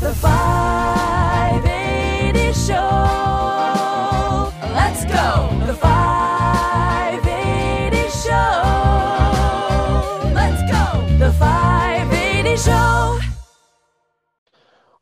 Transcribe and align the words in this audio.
The 0.00 0.14
580 0.14 2.54
Show. 2.54 2.72
Let's 4.72 5.04
go. 5.04 5.50
The 5.66 5.74
580 5.74 8.08
Show. 8.08 8.30
Let's 10.32 10.62
go. 10.72 11.04
The 11.18 11.30
580 11.34 12.56
Show. 12.56 13.20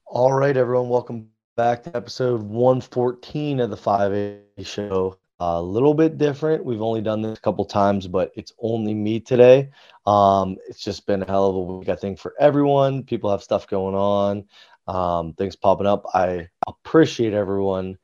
All 0.06 0.32
right, 0.32 0.56
everyone, 0.56 0.88
welcome 0.88 1.28
back 1.56 1.84
to 1.84 1.96
episode 1.96 2.42
114 2.42 3.60
of 3.60 3.70
the 3.70 3.76
580 3.76 4.64
show. 4.64 5.16
A 5.38 5.62
little 5.62 5.94
bit 5.94 6.18
different. 6.18 6.64
We've 6.64 6.82
only 6.82 7.02
done 7.02 7.22
this 7.22 7.38
a 7.38 7.40
couple 7.40 7.64
times, 7.64 8.08
but 8.08 8.32
it's 8.34 8.52
only 8.60 8.94
me 8.94 9.20
today. 9.20 9.70
Um, 10.04 10.56
it's 10.68 10.80
just 10.80 11.06
been 11.06 11.22
a 11.22 11.26
hell 11.26 11.50
of 11.50 11.54
a 11.54 11.60
week, 11.60 11.88
I 11.88 11.94
think, 11.94 12.18
for 12.18 12.34
everyone. 12.40 13.04
People 13.04 13.30
have 13.30 13.44
stuff 13.44 13.68
going 13.68 13.94
on, 13.94 14.44
um, 14.88 15.34
things 15.34 15.54
popping 15.54 15.86
up. 15.86 16.04
I 16.14 16.48
appreciate 16.66 17.34
everyone 17.34 17.98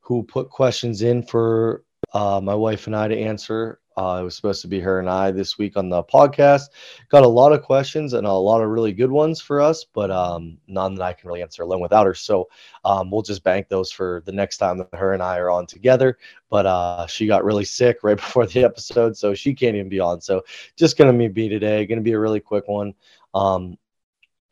who 0.00 0.22
put 0.22 0.48
questions 0.48 1.02
in 1.02 1.22
for 1.22 1.84
uh, 2.14 2.40
my 2.42 2.54
wife 2.54 2.86
and 2.86 2.96
I 2.96 3.08
to 3.08 3.18
answer. 3.18 3.80
Uh, 3.96 4.20
it 4.20 4.24
was 4.24 4.34
supposed 4.34 4.62
to 4.62 4.68
be 4.68 4.80
her 4.80 4.98
and 4.98 5.10
I 5.10 5.30
this 5.30 5.58
week 5.58 5.76
on 5.76 5.90
the 5.90 6.02
podcast. 6.04 6.68
Got 7.10 7.24
a 7.24 7.28
lot 7.28 7.52
of 7.52 7.62
questions 7.62 8.14
and 8.14 8.26
a 8.26 8.32
lot 8.32 8.62
of 8.62 8.70
really 8.70 8.92
good 8.92 9.10
ones 9.10 9.42
for 9.42 9.60
us, 9.60 9.84
but 9.84 10.10
um, 10.10 10.56
none 10.68 10.94
that 10.94 11.04
I 11.04 11.12
can 11.12 11.28
really 11.28 11.42
answer 11.42 11.64
alone 11.64 11.80
without 11.80 12.06
her. 12.06 12.14
So 12.14 12.48
um, 12.84 13.10
we'll 13.10 13.20
just 13.20 13.44
bank 13.44 13.68
those 13.68 13.92
for 13.92 14.22
the 14.24 14.32
next 14.32 14.56
time 14.56 14.78
that 14.78 14.88
her 14.94 15.12
and 15.12 15.22
I 15.22 15.36
are 15.38 15.50
on 15.50 15.66
together. 15.66 16.16
But 16.48 16.64
uh, 16.64 17.06
she 17.08 17.26
got 17.26 17.44
really 17.44 17.64
sick 17.64 17.98
right 18.02 18.16
before 18.16 18.46
the 18.46 18.64
episode, 18.64 19.16
so 19.16 19.34
she 19.34 19.52
can't 19.52 19.76
even 19.76 19.90
be 19.90 20.00
on. 20.00 20.20
So 20.20 20.44
just 20.76 20.96
gonna 20.96 21.12
be 21.12 21.28
me 21.28 21.48
today. 21.48 21.84
Gonna 21.84 22.00
be 22.00 22.12
a 22.12 22.18
really 22.18 22.40
quick 22.40 22.68
one. 22.68 22.94
Um, 23.34 23.76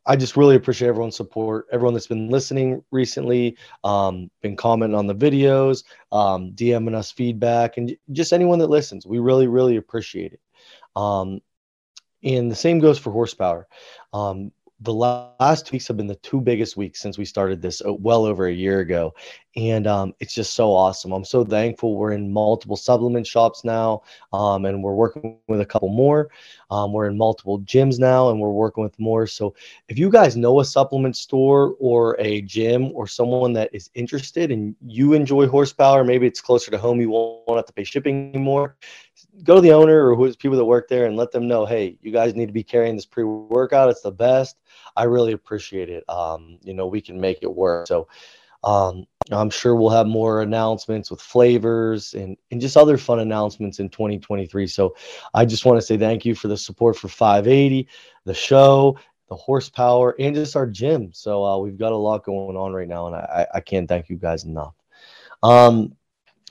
I 0.08 0.16
just 0.16 0.38
really 0.38 0.56
appreciate 0.56 0.88
everyone's 0.88 1.16
support, 1.16 1.66
everyone 1.70 1.92
that's 1.92 2.06
been 2.06 2.30
listening 2.30 2.82
recently, 2.90 3.58
um, 3.84 4.30
been 4.40 4.56
commenting 4.56 4.98
on 4.98 5.06
the 5.06 5.14
videos, 5.14 5.84
um, 6.12 6.52
DMing 6.52 6.94
us 6.94 7.12
feedback, 7.12 7.76
and 7.76 7.94
just 8.12 8.32
anyone 8.32 8.58
that 8.60 8.70
listens. 8.70 9.06
We 9.06 9.18
really, 9.18 9.48
really 9.48 9.76
appreciate 9.76 10.32
it. 10.32 10.40
Um, 10.96 11.40
and 12.24 12.50
the 12.50 12.56
same 12.56 12.78
goes 12.78 12.98
for 12.98 13.12
horsepower. 13.12 13.68
Um, 14.14 14.50
the 14.80 14.94
last 14.94 15.70
weeks 15.72 15.88
have 15.88 15.96
been 15.96 16.06
the 16.06 16.14
two 16.16 16.40
biggest 16.40 16.76
weeks 16.76 17.00
since 17.00 17.18
we 17.18 17.24
started 17.24 17.60
this 17.60 17.82
uh, 17.84 17.92
well 17.92 18.24
over 18.24 18.46
a 18.46 18.52
year 18.52 18.80
ago. 18.80 19.12
And 19.56 19.86
um, 19.86 20.14
it's 20.20 20.34
just 20.34 20.52
so 20.54 20.72
awesome. 20.72 21.12
I'm 21.12 21.24
so 21.24 21.44
thankful. 21.44 21.96
We're 21.96 22.12
in 22.12 22.32
multiple 22.32 22.76
supplement 22.76 23.26
shops 23.26 23.64
now, 23.64 24.02
um, 24.32 24.64
and 24.66 24.82
we're 24.82 24.94
working 24.94 25.38
with 25.48 25.60
a 25.60 25.66
couple 25.66 25.88
more. 25.88 26.30
Um, 26.70 26.92
we're 26.92 27.06
in 27.06 27.16
multiple 27.16 27.60
gyms 27.60 27.98
now, 27.98 28.30
and 28.30 28.38
we're 28.38 28.52
working 28.52 28.84
with 28.84 28.98
more. 29.00 29.26
So 29.26 29.54
if 29.88 29.98
you 29.98 30.10
guys 30.10 30.36
know 30.36 30.60
a 30.60 30.64
supplement 30.64 31.16
store 31.16 31.74
or 31.80 32.16
a 32.20 32.42
gym 32.42 32.92
or 32.94 33.06
someone 33.06 33.52
that 33.54 33.70
is 33.72 33.90
interested 33.94 34.52
and 34.52 34.76
you 34.86 35.14
enjoy 35.14 35.48
horsepower, 35.48 36.04
maybe 36.04 36.26
it's 36.26 36.40
closer 36.40 36.70
to 36.70 36.78
home, 36.78 37.00
you 37.00 37.10
won't 37.10 37.56
have 37.56 37.66
to 37.66 37.72
pay 37.72 37.84
shipping 37.84 38.30
anymore 38.34 38.76
go 39.42 39.56
to 39.56 39.60
the 39.60 39.72
owner 39.72 40.08
or 40.08 40.16
who's 40.16 40.36
people 40.36 40.56
that 40.56 40.64
work 40.64 40.88
there 40.88 41.06
and 41.06 41.16
let 41.16 41.30
them 41.32 41.46
know, 41.46 41.64
hey, 41.64 41.96
you 42.02 42.12
guys 42.12 42.34
need 42.34 42.46
to 42.46 42.52
be 42.52 42.62
carrying 42.62 42.96
this 42.96 43.06
pre-workout. 43.06 43.90
It's 43.90 44.00
the 44.00 44.12
best. 44.12 44.56
I 44.96 45.04
really 45.04 45.32
appreciate 45.32 45.88
it. 45.88 46.04
Um, 46.08 46.58
you 46.62 46.74
know, 46.74 46.86
we 46.86 47.00
can 47.00 47.20
make 47.20 47.38
it 47.42 47.54
work. 47.54 47.86
So 47.86 48.08
um, 48.64 49.06
I'm 49.30 49.50
sure 49.50 49.76
we'll 49.76 49.90
have 49.90 50.06
more 50.06 50.42
announcements 50.42 51.10
with 51.10 51.20
flavors 51.20 52.14
and, 52.14 52.36
and 52.50 52.60
just 52.60 52.76
other 52.76 52.96
fun 52.96 53.20
announcements 53.20 53.78
in 53.78 53.88
2023. 53.88 54.66
So 54.66 54.96
I 55.34 55.44
just 55.44 55.64
want 55.64 55.78
to 55.78 55.86
say 55.86 55.96
thank 55.96 56.24
you 56.24 56.34
for 56.34 56.48
the 56.48 56.56
support 56.56 56.96
for 56.96 57.08
580, 57.08 57.88
the 58.24 58.34
show, 58.34 58.98
the 59.28 59.36
horsepower, 59.36 60.14
and 60.18 60.34
just 60.34 60.56
our 60.56 60.66
gym. 60.66 61.12
So 61.12 61.44
uh, 61.44 61.58
we've 61.58 61.78
got 61.78 61.92
a 61.92 61.96
lot 61.96 62.24
going 62.24 62.56
on 62.56 62.72
right 62.72 62.88
now, 62.88 63.06
and 63.06 63.16
I, 63.16 63.46
I 63.54 63.60
can't 63.60 63.88
thank 63.88 64.08
you 64.08 64.16
guys 64.16 64.44
enough. 64.44 64.74
Um, 65.42 65.94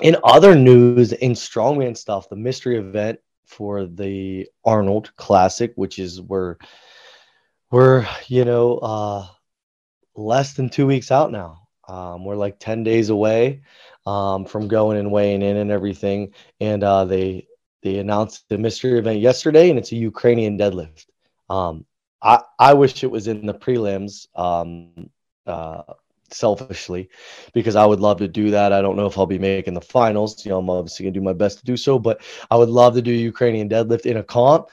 in 0.02 0.16
other 0.24 0.54
news, 0.56 1.14
in 1.14 1.32
strongman 1.32 1.98
stuff, 1.98 2.30
the 2.30 2.36
mystery 2.36 2.78
event 2.78 3.20
for 3.46 3.86
the 3.86 4.48
Arnold 4.64 5.16
Classic, 5.16 5.72
which 5.76 5.98
is 5.98 6.22
where 6.22 6.58
we're, 7.72 8.08
you 8.28 8.46
know, 8.46 8.78
uh, 8.78 9.28
less 10.16 10.54
than 10.54 10.70
two 10.70 10.86
weeks 10.86 11.12
out 11.12 11.32
now. 11.32 11.67
Um, 11.88 12.26
we're 12.26 12.36
like 12.36 12.60
10 12.60 12.84
days 12.84 13.10
away 13.10 13.62
um, 14.06 14.46
from 14.46 14.68
going 14.68 14.98
and 14.98 15.12
weighing 15.12 15.42
in 15.42 15.58
and 15.58 15.72
everything. 15.72 16.34
And 16.60 16.84
uh, 16.84 17.06
they 17.06 17.48
they 17.84 18.00
announced 18.00 18.46
the 18.50 18.58
mystery 18.58 18.98
event 18.98 19.20
yesterday, 19.20 19.70
and 19.70 19.78
it's 19.80 19.92
a 19.92 19.96
Ukrainian 19.96 20.58
deadlift. 20.58 21.06
Um, 21.50 21.86
I, 22.22 22.42
I 22.60 22.74
wish 22.74 23.04
it 23.04 23.12
was 23.12 23.28
in 23.28 23.46
the 23.46 23.54
prelims. 23.54 24.28
Um, 24.36 25.10
uh, 25.46 25.84
selfishly 26.30 27.10
because 27.54 27.76
I 27.76 27.86
would 27.86 28.00
love 28.00 28.18
to 28.20 28.28
do 28.28 28.52
that. 28.52 28.74
I 28.74 28.82
don't 28.82 28.98
know 28.98 29.06
if 29.06 29.18
I'll 29.18 29.26
be 29.26 29.40
making 29.40 29.74
the 29.74 29.82
finals. 29.82 30.46
You 30.46 30.52
know, 30.52 30.60
I'm 30.60 30.70
obviously 30.70 31.06
gonna 31.06 31.14
do 31.14 31.22
my 31.22 31.34
best 31.34 31.60
to 31.60 31.66
do 31.66 31.78
so, 31.78 32.00
but 32.00 32.22
I 32.52 32.58
would 32.58 32.70
love 32.70 32.96
to 32.96 33.02
do 33.02 33.12
Ukrainian 33.12 33.70
deadlift 33.70 34.06
in 34.06 34.18
a 34.18 34.24
comp. 34.24 34.68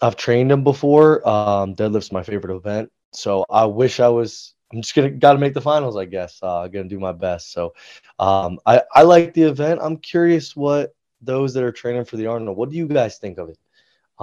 I've 0.00 0.16
trained 0.16 0.50
them 0.50 0.64
before. 0.64 1.26
Um, 1.28 1.74
deadlift's 1.74 2.12
my 2.12 2.22
favorite 2.22 2.56
event, 2.56 2.90
so 3.12 3.44
I 3.50 3.66
wish 3.66 4.00
I 4.00 4.08
was. 4.08 4.54
I'm 4.72 4.82
just 4.82 4.94
gonna 4.94 5.10
got 5.10 5.32
to 5.32 5.38
make 5.38 5.54
the 5.54 5.60
finals, 5.60 5.96
I 5.96 6.04
guess. 6.04 6.38
Uh, 6.42 6.68
gonna 6.68 6.88
do 6.88 7.00
my 7.00 7.12
best. 7.12 7.52
So, 7.52 7.74
um, 8.18 8.58
I 8.66 8.82
I 8.94 9.02
like 9.02 9.34
the 9.34 9.42
event. 9.42 9.80
I'm 9.82 9.96
curious 9.96 10.54
what 10.54 10.94
those 11.20 11.54
that 11.54 11.64
are 11.64 11.72
training 11.72 12.04
for 12.04 12.16
the 12.16 12.26
Arnold. 12.26 12.56
What 12.56 12.70
do 12.70 12.76
you 12.76 12.86
guys 12.86 13.18
think 13.18 13.38
of 13.38 13.50
it? 13.50 13.58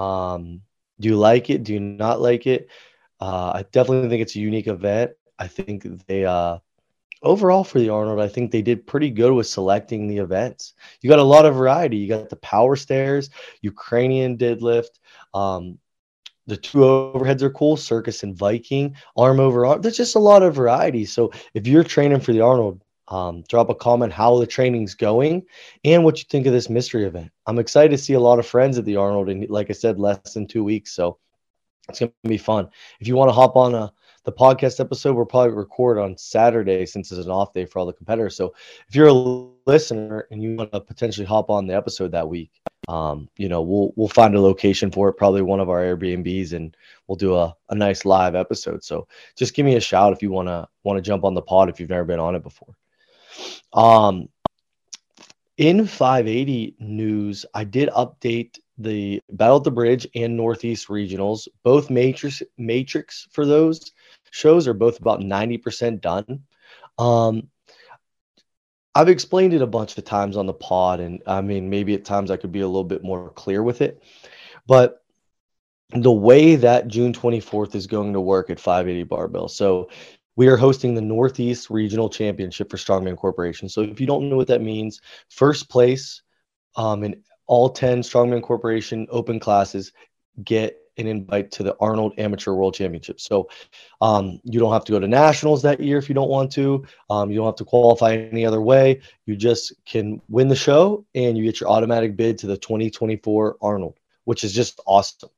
Um, 0.01 0.61
do 0.99 1.09
you 1.09 1.17
like 1.17 1.49
it? 1.49 1.63
Do 1.63 1.73
you 1.73 1.79
not 1.79 2.21
like 2.21 2.47
it? 2.47 2.69
Uh, 3.19 3.51
I 3.55 3.65
definitely 3.71 4.09
think 4.09 4.21
it's 4.21 4.35
a 4.35 4.39
unique 4.39 4.67
event. 4.67 5.11
I 5.39 5.47
think 5.47 5.85
they 6.07 6.25
uh 6.25 6.59
overall 7.21 7.63
for 7.63 7.79
the 7.79 7.89
Arnold, 7.89 8.19
I 8.19 8.27
think 8.27 8.51
they 8.51 8.61
did 8.61 8.87
pretty 8.87 9.09
good 9.09 9.33
with 9.33 9.47
selecting 9.47 10.07
the 10.07 10.17
events. 10.17 10.73
You 11.01 11.09
got 11.09 11.19
a 11.19 11.23
lot 11.23 11.45
of 11.45 11.55
variety. 11.55 11.97
You 11.97 12.07
got 12.07 12.29
the 12.29 12.35
power 12.37 12.75
stairs, 12.75 13.29
Ukrainian 13.61 14.37
deadlift, 14.37 14.99
um, 15.33 15.77
the 16.47 16.57
two 16.57 16.79
overheads 16.79 17.41
are 17.41 17.49
cool, 17.49 17.77
circus 17.77 18.23
and 18.23 18.35
Viking, 18.35 18.95
arm 19.15 19.39
over 19.39 19.65
arm. 19.65 19.81
There's 19.81 19.97
just 19.97 20.15
a 20.15 20.19
lot 20.19 20.43
of 20.43 20.55
variety. 20.55 21.05
So 21.05 21.31
if 21.53 21.67
you're 21.67 21.83
training 21.83 22.21
for 22.21 22.31
the 22.33 22.41
Arnold, 22.41 22.81
um, 23.09 23.43
drop 23.47 23.69
a 23.69 23.75
comment 23.75 24.11
how 24.11 24.37
the 24.37 24.47
training's 24.47 24.93
going 24.93 25.45
and 25.85 26.03
what 26.03 26.17
you 26.19 26.25
think 26.29 26.45
of 26.45 26.53
this 26.53 26.69
mystery 26.69 27.05
event. 27.05 27.31
I'm 27.45 27.59
excited 27.59 27.91
to 27.91 27.97
see 27.97 28.13
a 28.13 28.19
lot 28.19 28.39
of 28.39 28.47
friends 28.47 28.77
at 28.77 28.85
the 28.85 28.97
Arnold, 28.97 29.29
and 29.29 29.49
like 29.49 29.69
I 29.69 29.73
said, 29.73 29.99
less 29.99 30.33
than 30.33 30.47
two 30.47 30.63
weeks, 30.63 30.93
so 30.93 31.17
it's 31.89 31.99
gonna 31.99 32.11
be 32.23 32.37
fun. 32.37 32.69
If 32.99 33.07
you 33.07 33.15
want 33.15 33.29
to 33.29 33.33
hop 33.33 33.55
on 33.55 33.75
a 33.75 33.93
the 34.27 34.33
podcast 34.33 34.81
episode 34.81 35.15
we'll 35.15 35.25
probably 35.25 35.55
record 35.55 35.97
on 35.97 36.17
Saturday 36.17 36.85
since 36.85 37.13
it's 37.13 37.25
an 37.25 37.31
off 37.31 37.53
day 37.53 37.63
for 37.63 37.79
all 37.79 37.85
the 37.85 37.93
competitors. 37.93 38.35
So 38.35 38.53
if 38.89 38.93
you're 38.93 39.07
a 39.07 39.13
listener 39.65 40.27
and 40.29 40.43
you 40.43 40.53
want 40.57 40.73
to 40.73 40.81
potentially 40.81 41.25
hop 41.25 41.49
on 41.49 41.65
the 41.65 41.73
episode 41.73 42.11
that 42.11 42.27
week, 42.27 42.51
um, 42.89 43.29
you 43.37 43.47
know, 43.47 43.61
we'll 43.61 43.93
we'll 43.95 44.09
find 44.09 44.35
a 44.35 44.41
location 44.41 44.91
for 44.91 45.07
it, 45.07 45.13
probably 45.13 45.43
one 45.43 45.61
of 45.61 45.69
our 45.69 45.79
Airbnbs, 45.79 46.51
and 46.51 46.75
we'll 47.07 47.15
do 47.15 47.35
a, 47.35 47.55
a 47.69 47.75
nice 47.75 48.03
live 48.03 48.35
episode. 48.35 48.83
So 48.83 49.07
just 49.37 49.53
give 49.53 49.65
me 49.65 49.77
a 49.77 49.79
shout 49.79 50.11
if 50.11 50.21
you 50.21 50.29
wanna 50.29 50.67
wanna 50.83 51.01
jump 51.01 51.23
on 51.23 51.33
the 51.33 51.41
pod 51.41 51.69
if 51.69 51.79
you've 51.79 51.89
never 51.89 52.03
been 52.03 52.19
on 52.19 52.35
it 52.35 52.43
before. 52.43 52.75
Um 53.71 54.27
in 55.55 55.87
580 55.87 56.75
news, 56.79 57.45
I 57.53 57.63
did 57.63 57.87
update 57.89 58.59
the 58.77 59.21
Battle 59.31 59.57
at 59.57 59.63
the 59.63 59.71
Bridge 59.71 60.05
and 60.15 60.37
Northeast 60.37 60.89
regionals, 60.89 61.47
both 61.63 61.89
matrix 61.89 62.43
matrix 62.57 63.27
for 63.31 63.45
those 63.45 63.91
shows 64.31 64.67
are 64.67 64.73
both 64.73 64.99
about 64.99 65.19
90% 65.19 66.01
done. 66.01 66.43
Um, 66.97 67.49
I've 68.95 69.09
explained 69.09 69.53
it 69.53 69.61
a 69.61 69.67
bunch 69.67 69.97
of 69.97 70.05
times 70.05 70.37
on 70.37 70.47
the 70.47 70.53
pod, 70.53 70.99
and 70.99 71.21
I 71.27 71.41
mean, 71.41 71.69
maybe 71.69 71.93
at 71.93 72.05
times 72.05 72.31
I 72.31 72.37
could 72.37 72.51
be 72.51 72.61
a 72.61 72.67
little 72.67 72.83
bit 72.83 73.03
more 73.03 73.29
clear 73.29 73.61
with 73.61 73.81
it. 73.81 74.01
But 74.65 75.03
the 75.91 76.11
way 76.11 76.55
that 76.55 76.87
June 76.87 77.13
24th 77.13 77.75
is 77.75 77.87
going 77.87 78.13
to 78.13 78.21
work 78.21 78.49
at 78.49 78.59
580 78.59 79.03
Barbell. 79.03 79.47
So 79.47 79.89
we 80.35 80.47
are 80.47 80.57
hosting 80.57 80.95
the 80.95 81.01
Northeast 81.01 81.69
Regional 81.69 82.09
Championship 82.09 82.69
for 82.69 82.77
Strongman 82.77 83.17
Corporation. 83.17 83.69
So 83.69 83.81
if 83.81 84.01
you 84.01 84.07
don't 84.07 84.29
know 84.29 84.35
what 84.35 84.47
that 84.47 84.61
means, 84.61 85.01
first 85.29 85.69
place 85.69 86.21
um, 86.75 87.03
in 87.03 87.23
all 87.47 87.69
10 87.69 88.01
Strongman 88.01 88.43
Corporation 88.43 89.07
open 89.09 89.39
classes 89.39 89.93
get 90.43 90.77
an 90.97 91.07
invite 91.07 91.51
to 91.51 91.63
the 91.63 91.75
Arnold 91.79 92.13
Amateur 92.17 92.53
World 92.53 92.73
Championship. 92.73 93.19
So 93.19 93.49
um, 94.01 94.39
you 94.43 94.59
don't 94.59 94.73
have 94.73 94.85
to 94.85 94.91
go 94.91 94.99
to 94.99 95.07
nationals 95.07 95.61
that 95.63 95.79
year 95.79 95.97
if 95.97 96.09
you 96.09 96.15
don't 96.15 96.29
want 96.29 96.51
to. 96.53 96.85
Um, 97.09 97.29
you 97.29 97.37
don't 97.37 97.45
have 97.45 97.55
to 97.55 97.65
qualify 97.65 98.15
any 98.15 98.45
other 98.45 98.61
way. 98.61 99.01
You 99.25 99.35
just 99.35 99.73
can 99.85 100.21
win 100.29 100.47
the 100.47 100.55
show 100.55 101.05
and 101.15 101.37
you 101.37 101.43
get 101.43 101.59
your 101.59 101.69
automatic 101.69 102.15
bid 102.15 102.37
to 102.39 102.47
the 102.47 102.57
2024 102.57 103.57
Arnold, 103.61 103.99
which 104.25 104.43
is 104.43 104.53
just 104.53 104.79
awesome. 104.85 105.29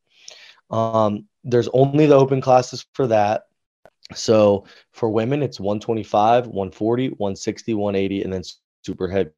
Um, 0.69 1.25
there's 1.44 1.69
only 1.69 2.06
the 2.06 2.15
open 2.15 2.41
classes 2.41 2.85
for 2.94 3.07
that. 3.07 3.47
So 4.13 4.65
for 4.91 5.09
women, 5.09 5.44
it's 5.44 5.59
125, 5.59 6.47
140, 6.47 7.09
160, 7.09 7.73
180, 7.73 8.23
and 8.23 8.33
then 8.33 8.44
super 8.83 9.07
heavy. 9.07 9.31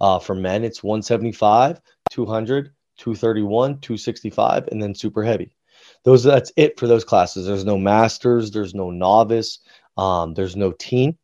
Uh, 0.00 0.18
for 0.18 0.34
men, 0.34 0.62
it's 0.62 0.82
175, 0.82 1.80
200, 2.10 2.72
231, 2.98 3.80
265, 3.80 4.68
and 4.68 4.82
then 4.82 4.94
super 4.94 5.24
heavy. 5.24 5.50
Those 6.04 6.22
that's 6.22 6.52
it 6.56 6.78
for 6.78 6.86
those 6.86 7.04
classes. 7.04 7.46
There's 7.46 7.64
no 7.64 7.78
masters, 7.78 8.50
there's 8.50 8.74
no 8.74 8.90
novice. 8.90 9.60
Um, 9.96 10.34
there's 10.34 10.56
no 10.56 10.72
team. 10.72 11.18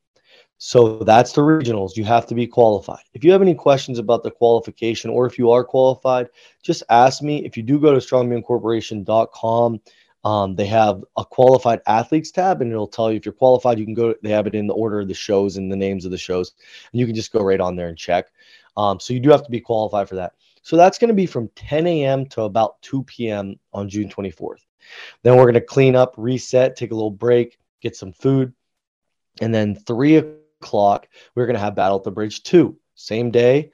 So 0.58 0.98
that's 0.98 1.32
the 1.32 1.42
regionals. 1.42 1.96
You 1.96 2.04
have 2.04 2.26
to 2.26 2.34
be 2.34 2.46
qualified. 2.46 3.02
If 3.12 3.24
you 3.24 3.32
have 3.32 3.42
any 3.42 3.54
questions 3.54 3.98
about 3.98 4.22
the 4.22 4.30
qualification 4.30 5.10
or 5.10 5.26
if 5.26 5.38
you 5.38 5.50
are 5.50 5.64
qualified, 5.64 6.28
just 6.62 6.82
ask 6.90 7.22
me. 7.22 7.44
If 7.44 7.56
you 7.56 7.62
do 7.62 7.78
go 7.78 7.92
to 7.92 7.98
strongmancorporation.com, 7.98 9.80
um, 10.24 10.56
they 10.56 10.66
have 10.66 11.04
a 11.16 11.24
qualified 11.24 11.80
athletes 11.86 12.30
tab 12.30 12.62
and 12.62 12.72
it'll 12.72 12.88
tell 12.88 13.10
you 13.10 13.18
if 13.18 13.26
you're 13.26 13.34
qualified. 13.34 13.78
You 13.78 13.84
can 13.84 13.94
go, 13.94 14.14
they 14.22 14.30
have 14.30 14.46
it 14.46 14.54
in 14.54 14.66
the 14.66 14.74
order 14.74 15.00
of 15.00 15.08
the 15.08 15.14
shows 15.14 15.56
and 15.56 15.70
the 15.70 15.76
names 15.76 16.04
of 16.04 16.10
the 16.10 16.18
shows, 16.18 16.52
and 16.92 17.00
you 17.00 17.06
can 17.06 17.14
just 17.14 17.32
go 17.32 17.42
right 17.42 17.60
on 17.60 17.76
there 17.76 17.88
and 17.88 17.98
check. 17.98 18.26
Um, 18.76 18.98
so 18.98 19.12
you 19.12 19.20
do 19.20 19.30
have 19.30 19.44
to 19.44 19.50
be 19.50 19.60
qualified 19.60 20.08
for 20.08 20.14
that. 20.14 20.32
So 20.64 20.76
that's 20.78 20.96
going 20.96 21.08
to 21.08 21.14
be 21.14 21.26
from 21.26 21.50
10 21.54 21.86
a.m. 21.86 22.26
to 22.28 22.42
about 22.42 22.80
2 22.80 23.04
p.m. 23.04 23.60
on 23.74 23.88
June 23.88 24.08
24th. 24.08 24.64
Then 25.22 25.36
we're 25.36 25.44
going 25.44 25.54
to 25.54 25.60
clean 25.60 25.94
up, 25.94 26.14
reset, 26.16 26.74
take 26.74 26.90
a 26.90 26.94
little 26.94 27.10
break, 27.10 27.58
get 27.82 27.94
some 27.94 28.12
food. 28.12 28.54
And 29.42 29.54
then 29.54 29.74
3 29.74 30.16
o'clock, 30.16 31.06
we're 31.34 31.44
going 31.44 31.54
to 31.54 31.60
have 31.60 31.74
Battle 31.74 31.98
at 31.98 32.04
the 32.04 32.10
Bridge 32.10 32.42
2. 32.44 32.76
Same 32.94 33.30
day. 33.30 33.72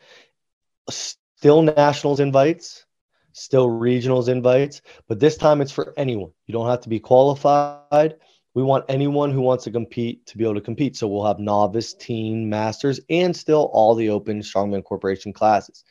Still 0.90 1.62
nationals 1.62 2.18
invites, 2.18 2.84
still 3.32 3.68
regionals 3.68 4.28
invites, 4.28 4.82
but 5.06 5.20
this 5.20 5.36
time 5.36 5.60
it's 5.60 5.72
for 5.72 5.94
anyone. 5.96 6.32
You 6.46 6.52
don't 6.52 6.68
have 6.68 6.80
to 6.80 6.88
be 6.88 6.98
qualified. 6.98 8.16
We 8.54 8.64
want 8.64 8.86
anyone 8.88 9.30
who 9.30 9.42
wants 9.42 9.62
to 9.64 9.70
compete 9.70 10.26
to 10.26 10.36
be 10.36 10.42
able 10.42 10.56
to 10.56 10.60
compete. 10.60 10.96
So 10.96 11.06
we'll 11.06 11.24
have 11.24 11.38
novice, 11.38 11.94
teen, 11.94 12.50
masters, 12.50 12.98
and 13.08 13.36
still 13.36 13.70
all 13.72 13.94
the 13.94 14.10
open 14.10 14.40
Strongman 14.40 14.82
Corporation 14.82 15.32
classes. 15.32 15.84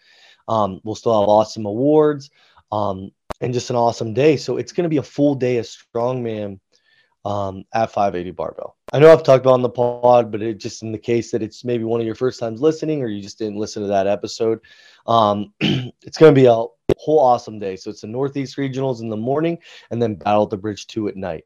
Um, 0.50 0.82
we'll 0.84 0.96
still 0.96 1.20
have 1.20 1.30
awesome 1.30 1.66
awards 1.66 2.30
um, 2.72 3.12
and 3.40 3.54
just 3.54 3.70
an 3.70 3.76
awesome 3.76 4.14
day. 4.14 4.36
So 4.36 4.58
it's 4.58 4.74
going 4.74 4.84
to 4.84 4.90
be 4.90 4.98
a 4.98 5.04
full 5.04 5.36
day 5.36 5.58
of 5.58 5.66
strongman 5.66 6.60
um, 7.24 7.64
at 7.74 7.92
580 7.92 8.32
barbell. 8.32 8.76
I 8.92 9.00
know 9.00 9.12
I've 9.12 9.24
talked 9.24 9.46
about 9.46 9.54
on 9.54 9.62
the 9.62 9.70
pod, 9.70 10.32
but 10.32 10.42
it 10.42 10.58
just 10.58 10.82
in 10.82 10.92
the 10.92 10.98
case 10.98 11.32
that 11.32 11.44
it's 11.44 11.64
maybe 11.64 11.84
one 11.84 12.00
of 12.00 12.06
your 12.06 12.16
first 12.16 12.40
times 12.40 12.62
listening 12.62 13.04
or 13.04 13.08
you 13.08 13.22
just 13.22 13.38
didn't 13.38 13.58
listen 13.58 13.84
to 13.84 13.90
that 13.90 14.08
episode, 14.08 14.60
um, 15.06 15.54
it's 15.60 16.18
going 16.18 16.34
to 16.34 16.42
be 16.42 16.48
a 16.48 16.66
whole 16.98 17.20
awesome 17.20 17.60
day. 17.60 17.76
So 17.76 17.92
it's 17.92 18.02
the 18.02 18.08
Northeast 18.08 18.58
Regionals 18.58 19.02
in 19.02 19.10
the 19.10 19.18
morning 19.18 19.60
and 19.92 20.02
then 20.02 20.16
Battle 20.16 20.44
at 20.44 20.50
the 20.50 20.58
Bridge 20.58 20.88
2 20.88 21.10
at 21.10 21.16
night. 21.16 21.46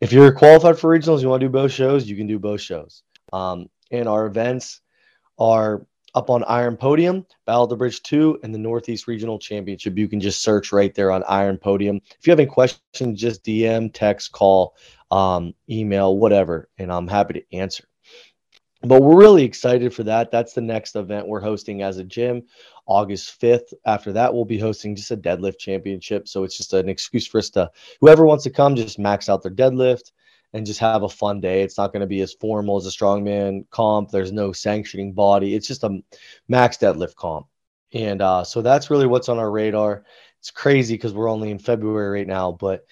If 0.00 0.12
you're 0.12 0.32
qualified 0.32 0.78
for 0.78 0.96
regionals, 0.96 1.22
you 1.22 1.28
want 1.28 1.40
to 1.40 1.46
do 1.46 1.52
both 1.52 1.72
shows, 1.72 2.08
you 2.08 2.16
can 2.16 2.28
do 2.28 2.38
both 2.38 2.60
shows. 2.60 3.02
Um, 3.32 3.68
and 3.90 4.08
our 4.08 4.26
events 4.26 4.80
are 5.38 5.86
up 6.14 6.30
on 6.30 6.44
Iron 6.44 6.76
Podium, 6.76 7.26
Battle 7.46 7.64
of 7.64 7.70
the 7.70 7.76
Bridge 7.76 8.02
2, 8.02 8.40
and 8.42 8.54
the 8.54 8.58
Northeast 8.58 9.06
Regional 9.06 9.38
Championship. 9.38 9.96
You 9.98 10.08
can 10.08 10.20
just 10.20 10.42
search 10.42 10.72
right 10.72 10.94
there 10.94 11.10
on 11.10 11.22
Iron 11.28 11.58
Podium. 11.58 12.00
If 12.18 12.26
you 12.26 12.30
have 12.30 12.40
any 12.40 12.48
questions, 12.48 13.20
just 13.20 13.44
DM, 13.44 13.92
text, 13.92 14.32
call, 14.32 14.76
um, 15.10 15.54
email, 15.68 16.16
whatever, 16.16 16.68
and 16.78 16.92
I'm 16.92 17.08
happy 17.08 17.34
to 17.34 17.56
answer. 17.56 17.84
But 18.82 19.02
we're 19.02 19.18
really 19.18 19.44
excited 19.44 19.92
for 19.92 20.04
that. 20.04 20.30
That's 20.30 20.52
the 20.52 20.60
next 20.60 20.94
event 20.94 21.26
we're 21.26 21.40
hosting 21.40 21.82
as 21.82 21.98
a 21.98 22.04
gym, 22.04 22.44
August 22.86 23.40
5th. 23.40 23.74
After 23.84 24.12
that, 24.12 24.32
we'll 24.32 24.44
be 24.44 24.58
hosting 24.58 24.94
just 24.94 25.10
a 25.10 25.16
deadlift 25.16 25.58
championship. 25.58 26.28
So 26.28 26.44
it's 26.44 26.56
just 26.56 26.72
an 26.74 26.88
excuse 26.88 27.26
for 27.26 27.38
us 27.38 27.50
to, 27.50 27.70
whoever 28.00 28.24
wants 28.24 28.44
to 28.44 28.50
come, 28.50 28.76
just 28.76 28.98
max 28.98 29.28
out 29.28 29.42
their 29.42 29.52
deadlift 29.52 30.12
and 30.52 30.66
just 30.66 30.80
have 30.80 31.02
a 31.02 31.08
fun 31.08 31.40
day. 31.40 31.62
It's 31.62 31.78
not 31.78 31.92
going 31.92 32.00
to 32.00 32.06
be 32.06 32.20
as 32.20 32.32
formal 32.34 32.76
as 32.76 32.86
a 32.86 32.90
strongman 32.90 33.68
comp. 33.70 34.10
There's 34.10 34.32
no 34.32 34.52
sanctioning 34.52 35.12
body. 35.12 35.54
It's 35.54 35.66
just 35.66 35.84
a 35.84 36.00
max 36.48 36.78
deadlift 36.78 37.16
comp. 37.16 37.46
And 37.92 38.22
uh, 38.22 38.44
so 38.44 38.62
that's 38.62 38.90
really 38.90 39.06
what's 39.06 39.28
on 39.28 39.38
our 39.38 39.50
radar. 39.50 40.04
It's 40.40 40.50
crazy 40.50 40.94
because 40.94 41.12
we're 41.12 41.30
only 41.30 41.50
in 41.50 41.58
February 41.58 42.20
right 42.20 42.26
now, 42.26 42.52
but 42.52 42.86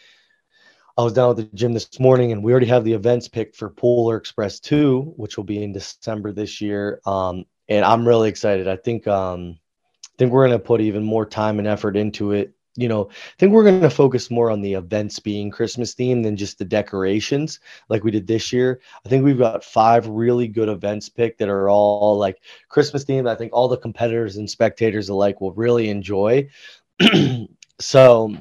I 0.98 1.02
was 1.02 1.12
down 1.12 1.30
at 1.30 1.36
the 1.36 1.44
gym 1.54 1.74
this 1.74 2.00
morning 2.00 2.32
and 2.32 2.42
we 2.42 2.52
already 2.52 2.66
have 2.66 2.84
the 2.84 2.94
events 2.94 3.28
picked 3.28 3.56
for 3.56 3.68
Polar 3.68 4.16
Express 4.16 4.60
2, 4.60 5.14
which 5.16 5.36
will 5.36 5.44
be 5.44 5.62
in 5.62 5.72
December 5.72 6.32
this 6.32 6.60
year. 6.60 7.00
Um, 7.04 7.44
and 7.68 7.84
I'm 7.84 8.08
really 8.08 8.30
excited. 8.30 8.66
I 8.66 8.76
think 8.76 9.06
um, 9.06 9.58
I 10.04 10.16
think 10.18 10.32
we're 10.32 10.46
going 10.46 10.58
to 10.58 10.64
put 10.64 10.80
even 10.80 11.02
more 11.02 11.26
time 11.26 11.58
and 11.58 11.68
effort 11.68 11.96
into 11.96 12.32
it 12.32 12.55
you 12.76 12.88
know, 12.88 13.08
I 13.10 13.34
think 13.38 13.52
we're 13.52 13.64
going 13.64 13.80
to 13.80 13.90
focus 13.90 14.30
more 14.30 14.50
on 14.50 14.60
the 14.60 14.74
events 14.74 15.18
being 15.18 15.50
Christmas 15.50 15.94
themed 15.94 16.22
than 16.22 16.36
just 16.36 16.58
the 16.58 16.64
decorations 16.64 17.60
like 17.88 18.04
we 18.04 18.10
did 18.10 18.26
this 18.26 18.52
year. 18.52 18.80
I 19.04 19.08
think 19.08 19.24
we've 19.24 19.38
got 19.38 19.64
five 19.64 20.06
really 20.06 20.48
good 20.48 20.68
events 20.68 21.08
picked 21.08 21.38
that 21.38 21.48
are 21.48 21.68
all 21.68 22.18
like 22.18 22.40
Christmas 22.68 23.04
themed. 23.04 23.28
I 23.28 23.34
think 23.34 23.52
all 23.52 23.68
the 23.68 23.76
competitors 23.76 24.36
and 24.36 24.48
spectators 24.48 25.08
alike 25.08 25.40
will 25.40 25.52
really 25.52 25.88
enjoy. 25.88 26.48
so 27.80 28.36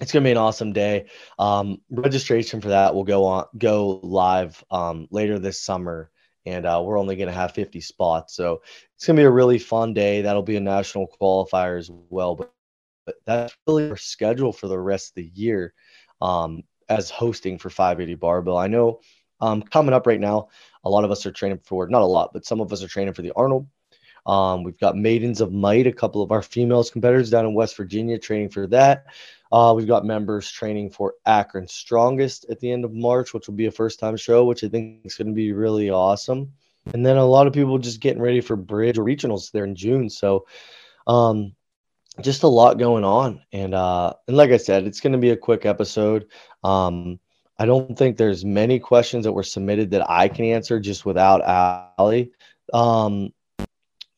it's 0.00 0.12
going 0.12 0.22
to 0.22 0.28
be 0.28 0.32
an 0.32 0.36
awesome 0.36 0.72
day. 0.72 1.06
Um, 1.38 1.80
registration 1.90 2.60
for 2.60 2.68
that 2.68 2.94
will 2.94 3.04
go 3.04 3.24
on 3.24 3.46
go 3.56 4.00
live 4.02 4.62
um, 4.70 5.08
later 5.10 5.38
this 5.38 5.60
summer 5.60 6.10
and 6.46 6.64
uh, 6.64 6.80
we're 6.82 6.98
only 6.98 7.16
going 7.16 7.28
to 7.28 7.34
have 7.34 7.52
50 7.52 7.80
spots. 7.80 8.34
So 8.34 8.62
it's 8.94 9.06
going 9.06 9.16
to 9.16 9.20
be 9.20 9.26
a 9.26 9.30
really 9.30 9.58
fun 9.58 9.92
day. 9.92 10.22
That'll 10.22 10.42
be 10.42 10.56
a 10.56 10.60
national 10.60 11.08
qualifier 11.20 11.76
as 11.76 11.90
well. 11.90 12.36
But 12.36 12.52
but 13.06 13.14
that's 13.24 13.56
really 13.66 13.88
our 13.88 13.96
schedule 13.96 14.52
for 14.52 14.68
the 14.68 14.78
rest 14.78 15.10
of 15.10 15.14
the 15.14 15.30
year 15.34 15.72
um, 16.20 16.62
as 16.88 17.08
hosting 17.08 17.58
for 17.58 17.70
580 17.70 18.14
Barbell. 18.16 18.58
I 18.58 18.66
know 18.66 19.00
um, 19.40 19.62
coming 19.62 19.94
up 19.94 20.06
right 20.06 20.20
now, 20.20 20.48
a 20.84 20.90
lot 20.90 21.04
of 21.04 21.10
us 21.10 21.24
are 21.24 21.32
training 21.32 21.60
for, 21.64 21.86
not 21.88 22.02
a 22.02 22.06
lot, 22.06 22.32
but 22.32 22.44
some 22.44 22.60
of 22.60 22.72
us 22.72 22.82
are 22.82 22.88
training 22.88 23.14
for 23.14 23.22
the 23.22 23.32
Arnold. 23.36 23.66
Um, 24.26 24.64
we've 24.64 24.78
got 24.78 24.96
Maidens 24.96 25.40
of 25.40 25.52
Might, 25.52 25.86
a 25.86 25.92
couple 25.92 26.20
of 26.20 26.32
our 26.32 26.42
females 26.42 26.90
competitors 26.90 27.30
down 27.30 27.46
in 27.46 27.54
West 27.54 27.76
Virginia 27.76 28.18
training 28.18 28.48
for 28.48 28.66
that. 28.68 29.06
Uh, 29.52 29.72
we've 29.76 29.86
got 29.86 30.04
members 30.04 30.50
training 30.50 30.90
for 30.90 31.14
Akron 31.26 31.68
Strongest 31.68 32.46
at 32.50 32.58
the 32.58 32.70
end 32.70 32.84
of 32.84 32.92
March, 32.92 33.32
which 33.32 33.46
will 33.46 33.54
be 33.54 33.66
a 33.66 33.70
first 33.70 34.00
time 34.00 34.16
show, 34.16 34.44
which 34.44 34.64
I 34.64 34.68
think 34.68 35.02
is 35.04 35.14
going 35.14 35.28
to 35.28 35.32
be 35.32 35.52
really 35.52 35.90
awesome. 35.90 36.52
And 36.92 37.06
then 37.06 37.16
a 37.16 37.24
lot 37.24 37.46
of 37.46 37.52
people 37.52 37.78
just 37.78 38.00
getting 38.00 38.22
ready 38.22 38.40
for 38.40 38.56
bridge 38.56 38.98
or 38.98 39.04
regionals 39.04 39.52
there 39.52 39.64
in 39.64 39.76
June. 39.76 40.10
So, 40.10 40.46
um, 41.06 41.54
just 42.20 42.42
a 42.42 42.48
lot 42.48 42.78
going 42.78 43.04
on. 43.04 43.42
And 43.52 43.74
uh 43.74 44.14
and 44.28 44.36
like 44.36 44.50
i 44.50 44.56
said 44.56 44.84
it's 44.86 45.00
going 45.00 45.12
to 45.12 45.18
be 45.18 45.30
a 45.30 45.36
quick 45.36 45.66
episode. 45.66 46.26
Um 46.64 47.18
i 47.58 47.64
don't 47.64 47.96
think 47.96 48.16
there's 48.16 48.44
many 48.44 48.78
questions 48.78 49.24
that 49.24 49.32
were 49.32 49.42
submitted 49.42 49.90
that 49.90 50.08
i 50.10 50.28
can 50.28 50.44
answer 50.44 50.78
just 50.78 51.06
without 51.06 51.42
ali 51.42 52.30
um 52.72 53.32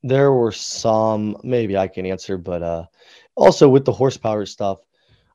there 0.02 0.32
were 0.32 0.52
some 0.52 1.36
maybe 1.42 1.76
i 1.76 1.86
can 1.88 2.06
answer 2.06 2.36
but 2.36 2.62
uh 2.62 2.84
also 3.36 3.68
with 3.68 3.84
the 3.84 3.92
horsepower 3.92 4.44
stuff 4.46 4.78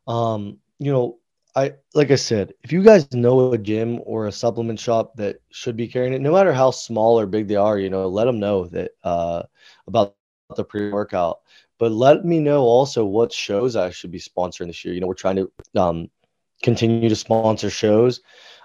um 0.07 0.57
you 0.79 0.91
know 0.91 1.17
i 1.55 1.73
like 1.93 2.11
i 2.11 2.15
said 2.15 2.53
if 2.63 2.71
you 2.71 2.83
guys 2.83 3.11
know 3.13 3.53
a 3.53 3.57
gym 3.57 3.99
or 4.05 4.27
a 4.27 4.31
supplement 4.31 4.79
shop 4.79 5.15
that 5.15 5.37
should 5.51 5.77
be 5.77 5.87
carrying 5.87 6.13
it 6.13 6.21
no 6.21 6.31
matter 6.33 6.53
how 6.53 6.71
small 6.71 7.19
or 7.19 7.25
big 7.25 7.47
they 7.47 7.55
are 7.55 7.79
you 7.79 7.89
know 7.89 8.07
let 8.07 8.25
them 8.25 8.39
know 8.39 8.65
that 8.65 8.91
uh 9.03 9.43
about 9.87 10.15
the 10.55 10.63
pre-workout 10.63 11.39
but 11.79 11.91
let 11.91 12.25
me 12.25 12.39
know 12.39 12.61
also 12.61 13.05
what 13.05 13.31
shows 13.31 13.75
I 13.75 13.89
should 13.89 14.11
be 14.11 14.19
sponsoring 14.19 14.67
this 14.67 14.83
year. 14.85 14.93
You 14.93 15.01
know, 15.01 15.07
we're 15.07 15.13
trying 15.13 15.37
to 15.37 15.51
um, 15.75 16.09
continue 16.61 17.09
to 17.09 17.15
sponsor 17.15 17.69
shows 17.69 18.21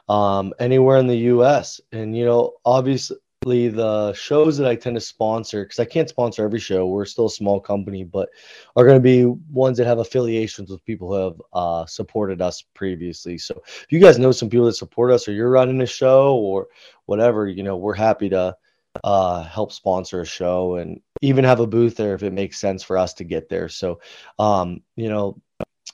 um, 0.09 0.53
anywhere 0.59 0.99
in 0.99 1.07
the 1.07 1.17
U.S. 1.17 1.81
And 1.93 2.17
you 2.17 2.25
know, 2.25 2.55
obviously 2.65 3.19
the 3.45 4.12
shows 4.15 4.59
that 4.59 4.67
I 4.67 4.75
tend 4.75 4.97
to 4.97 5.00
sponsor 5.00 5.65
because 5.65 5.79
I 5.79 5.85
can't 5.85 6.09
sponsor 6.09 6.45
every 6.45 6.59
show. 6.59 6.87
We're 6.87 7.05
still 7.05 7.27
a 7.27 7.31
small 7.31 7.61
company, 7.61 8.05
but 8.05 8.29
are 8.77 8.85
going 8.85 8.97
to 8.97 9.00
be 9.00 9.25
ones 9.53 9.79
that 9.79 9.87
have 9.87 9.99
affiliations 9.99 10.71
with 10.71 10.85
people 10.85 11.09
who 11.09 11.25
have 11.25 11.43
uh, 11.53 11.87
supported 11.87 12.43
us 12.43 12.62
previously. 12.75 13.38
So 13.38 13.62
if 13.65 13.87
you 13.91 14.00
guys 14.00 14.19
know 14.19 14.33
some 14.33 14.50
people 14.50 14.67
that 14.67 14.75
support 14.75 15.12
us, 15.12 15.29
or 15.29 15.33
you're 15.33 15.50
running 15.50 15.81
a 15.81 15.87
show 15.87 16.37
or 16.37 16.69
whatever, 17.07 17.49
you 17.49 17.62
know, 17.62 17.77
we're 17.77 17.95
happy 17.95 18.29
to 18.31 18.57
uh, 19.04 19.42
help 19.42 19.73
sponsor 19.73 20.21
a 20.21 20.26
show 20.26 20.76
and 20.76 21.00
even 21.23 21.45
have 21.45 21.61
a 21.61 21.66
booth 21.66 21.97
there 21.97 22.14
if 22.14 22.23
it 22.23 22.33
makes 22.33 22.61
sense 22.61 22.83
for 22.83 22.99
us 22.99 23.14
to 23.14 23.25
get 23.25 23.49
there. 23.49 23.68
So, 23.68 24.00
um, 24.38 24.83
you 24.97 25.09
know, 25.09 25.40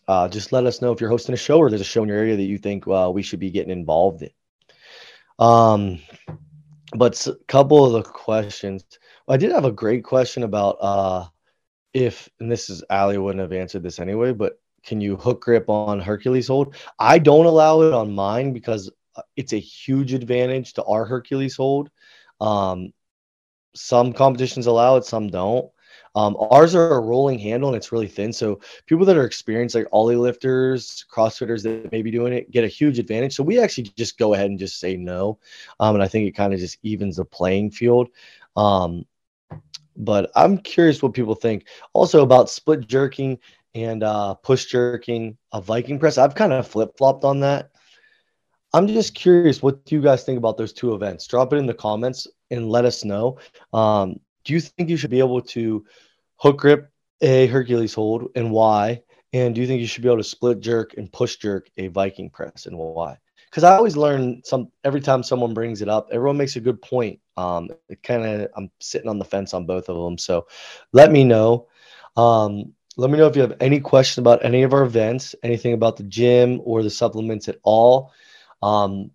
uh, 0.08 0.28
just 0.28 0.52
let 0.52 0.66
us 0.66 0.82
know 0.82 0.92
if 0.92 1.00
you're 1.00 1.10
hosting 1.10 1.34
a 1.34 1.38
show 1.38 1.58
or 1.58 1.70
there's 1.70 1.80
a 1.80 1.84
show 1.84 2.02
in 2.02 2.08
your 2.08 2.18
area 2.18 2.36
that 2.36 2.42
you 2.42 2.58
think 2.58 2.86
uh, 2.86 3.10
we 3.12 3.22
should 3.22 3.40
be 3.40 3.50
getting 3.50 3.72
involved 3.72 4.22
in. 4.22 4.30
Um, 5.38 6.00
but 6.96 7.26
a 7.26 7.36
couple 7.48 7.84
of 7.84 7.92
the 7.92 8.02
questions, 8.02 8.84
I 9.28 9.36
did 9.36 9.52
have 9.52 9.64
a 9.64 9.72
great 9.72 10.04
question 10.04 10.42
about 10.42 10.76
uh, 10.80 11.26
if, 11.92 12.28
and 12.40 12.50
this 12.50 12.70
is 12.70 12.84
Ali 12.90 13.18
wouldn't 13.18 13.40
have 13.40 13.52
answered 13.52 13.82
this 13.82 13.98
anyway, 13.98 14.32
but 14.32 14.58
can 14.84 15.00
you 15.00 15.16
hook 15.16 15.40
grip 15.42 15.68
on 15.68 16.00
Hercules 16.00 16.48
hold? 16.48 16.76
I 16.98 17.18
don't 17.18 17.46
allow 17.46 17.80
it 17.82 17.94
on 17.94 18.14
mine 18.14 18.52
because 18.52 18.90
uh, 19.16 19.22
it's 19.36 19.52
a 19.52 19.58
huge 19.58 20.12
advantage 20.12 20.74
to 20.74 20.84
our 20.84 21.04
Hercules 21.04 21.56
hold. 21.56 21.90
Um, 22.44 22.92
some 23.74 24.12
competitions 24.12 24.66
allow 24.66 24.96
it, 24.96 25.04
some 25.04 25.28
don't. 25.28 25.70
Um, 26.16 26.36
ours 26.38 26.74
are 26.76 26.94
a 26.94 27.00
rolling 27.00 27.40
handle 27.40 27.70
and 27.70 27.76
it's 27.76 27.90
really 27.90 28.06
thin. 28.06 28.32
So 28.32 28.60
people 28.86 29.04
that 29.06 29.16
are 29.16 29.24
experienced, 29.24 29.74
like 29.74 29.88
Oly 29.90 30.14
lifters, 30.14 31.04
CrossFitters 31.10 31.64
that 31.64 31.90
may 31.90 32.02
be 32.02 32.12
doing 32.12 32.32
it, 32.32 32.50
get 32.52 32.62
a 32.62 32.68
huge 32.68 33.00
advantage. 33.00 33.34
So 33.34 33.42
we 33.42 33.58
actually 33.58 33.84
just 33.96 34.16
go 34.16 34.34
ahead 34.34 34.50
and 34.50 34.58
just 34.58 34.78
say 34.78 34.96
no. 34.96 35.38
Um, 35.80 35.96
and 35.96 36.04
I 36.04 36.08
think 36.08 36.28
it 36.28 36.36
kind 36.36 36.54
of 36.54 36.60
just 36.60 36.78
evens 36.82 37.16
the 37.16 37.24
playing 37.24 37.72
field. 37.72 38.10
Um, 38.56 39.06
but 39.96 40.30
I'm 40.36 40.58
curious 40.58 41.02
what 41.02 41.14
people 41.14 41.34
think 41.34 41.66
also 41.92 42.22
about 42.22 42.50
split 42.50 42.86
jerking 42.86 43.38
and 43.74 44.04
uh, 44.04 44.34
push 44.34 44.66
jerking 44.66 45.36
a 45.52 45.60
Viking 45.60 45.98
press. 45.98 46.18
I've 46.18 46.34
kind 46.36 46.52
of 46.52 46.66
flip 46.66 46.96
flopped 46.96 47.24
on 47.24 47.40
that. 47.40 47.70
I'm 48.74 48.88
just 48.88 49.14
curious, 49.14 49.62
what 49.62 49.84
do 49.84 49.94
you 49.94 50.02
guys 50.02 50.24
think 50.24 50.36
about 50.36 50.58
those 50.58 50.72
two 50.72 50.94
events? 50.94 51.28
Drop 51.28 51.52
it 51.52 51.58
in 51.58 51.66
the 51.66 51.72
comments 51.72 52.26
and 52.50 52.68
let 52.68 52.84
us 52.84 53.04
know. 53.04 53.38
Um, 53.72 54.18
do 54.44 54.52
you 54.52 54.60
think 54.60 54.90
you 54.90 54.96
should 54.96 55.12
be 55.12 55.20
able 55.20 55.42
to 55.42 55.86
hook 56.38 56.58
grip 56.58 56.90
a 57.20 57.46
Hercules 57.46 57.94
hold 57.94 58.32
and 58.34 58.50
why? 58.50 59.00
And 59.32 59.54
do 59.54 59.60
you 59.60 59.68
think 59.68 59.80
you 59.80 59.86
should 59.86 60.02
be 60.02 60.08
able 60.08 60.18
to 60.18 60.24
split 60.24 60.58
jerk 60.58 60.94
and 60.96 61.12
push 61.12 61.36
jerk 61.36 61.70
a 61.76 61.86
Viking 61.86 62.30
press 62.30 62.66
and 62.66 62.76
why? 62.76 63.16
Because 63.48 63.62
I 63.62 63.76
always 63.76 63.96
learn 63.96 64.42
some 64.44 64.72
every 64.82 65.00
time 65.00 65.22
someone 65.22 65.54
brings 65.54 65.80
it 65.80 65.88
up. 65.88 66.08
Everyone 66.10 66.36
makes 66.36 66.56
a 66.56 66.60
good 66.60 66.82
point. 66.82 67.20
Um, 67.36 67.70
it 67.88 68.02
kind 68.02 68.24
of 68.24 68.48
I'm 68.56 68.72
sitting 68.80 69.08
on 69.08 69.20
the 69.20 69.24
fence 69.24 69.54
on 69.54 69.66
both 69.66 69.88
of 69.88 69.96
them. 69.96 70.18
So 70.18 70.48
let 70.92 71.12
me 71.12 71.22
know. 71.22 71.68
Um, 72.16 72.74
let 72.96 73.08
me 73.08 73.18
know 73.18 73.28
if 73.28 73.36
you 73.36 73.42
have 73.42 73.56
any 73.60 73.78
question 73.78 74.20
about 74.20 74.44
any 74.44 74.64
of 74.64 74.72
our 74.72 74.82
events, 74.82 75.36
anything 75.44 75.74
about 75.74 75.96
the 75.96 76.02
gym 76.02 76.60
or 76.64 76.82
the 76.82 76.90
supplements 76.90 77.48
at 77.48 77.58
all. 77.62 78.12
Um, 78.64 79.10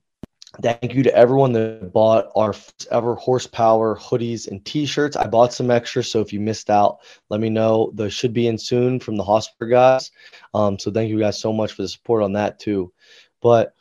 thank 0.62 0.94
you 0.94 1.01
to 1.01 1.15
everyone 1.15 1.53
that 1.53 1.91
bought 1.91 2.29
our 2.36 2.53
ever 2.91 3.15
horsepower 3.15 3.98
hoodies 3.98 4.48
and 4.48 4.63
t-shirts. 4.63 5.18
I 5.18 5.25
bought 5.25 5.53
some 5.53 5.72
extra, 5.72 6.03
so 6.03 6.22
if 6.22 6.32
you 6.32 6.39
missed 6.39 6.70
out, 6.70 7.00
let 7.29 7.41
me 7.41 7.50
know. 7.50 7.91
Those 7.96 8.13
should 8.13 8.32
be 8.32 8.48
in 8.48 8.60
soon 8.60 9.00
from 9.00 9.15
the 9.15 9.24
Hosper 9.24 9.68
guys. 9.68 10.12
Um, 10.53 10.77
so 10.77 10.91
thank 10.91 11.10
you 11.10 11.20
guys 11.20 11.41
so 11.41 11.51
much 11.51 11.74
for 11.74 11.82
the 11.82 11.89
support 11.89 12.22
on 12.22 12.34
that 12.34 12.60
too. 12.60 12.94
But 13.41 13.74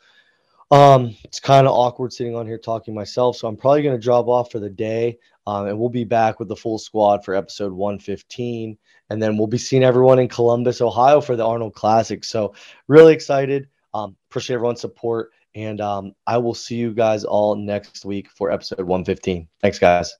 um, 0.71 1.15
it's 1.23 1.39
kind 1.39 1.67
of 1.67 1.73
awkward 1.73 2.13
sitting 2.13 2.35
on 2.35 2.47
here 2.47 2.57
talking 2.57 2.95
myself, 2.95 3.35
so 3.35 3.47
I'm 3.47 3.57
probably 3.57 3.83
going 3.83 3.95
to 3.95 4.03
drop 4.03 4.27
off 4.27 4.51
for 4.51 4.59
the 4.59 4.69
day, 4.71 5.19
um, 5.45 5.67
and 5.67 5.79
we'll 5.79 5.89
be 5.89 6.03
back 6.03 6.39
with 6.39 6.47
the 6.47 6.55
full 6.55 6.79
squad 6.79 7.23
for 7.23 7.35
episode 7.35 7.73
115, 7.73 8.75
and 9.11 9.21
then 9.21 9.37
we'll 9.37 9.47
be 9.47 9.57
seeing 9.59 9.83
everyone 9.83 10.17
in 10.17 10.27
Columbus, 10.27 10.81
Ohio, 10.81 11.21
for 11.21 11.35
the 11.35 11.45
Arnold 11.45 11.75
Classic. 11.75 12.23
So 12.23 12.55
really 12.87 13.13
excited. 13.13 13.67
Um, 13.93 14.15
appreciate 14.29 14.55
everyone's 14.55 14.81
support, 14.81 15.31
and 15.55 15.81
um, 15.81 16.13
I 16.27 16.37
will 16.37 16.53
see 16.53 16.75
you 16.75 16.93
guys 16.93 17.23
all 17.23 17.55
next 17.55 18.05
week 18.05 18.29
for 18.29 18.51
episode 18.51 18.81
115. 18.81 19.47
Thanks, 19.61 19.79
guys. 19.79 20.13